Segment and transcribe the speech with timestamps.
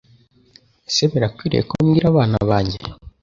[0.89, 2.77] ese birakwiriye ko mbwira abana banjye